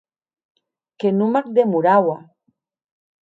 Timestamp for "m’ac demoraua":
1.33-2.17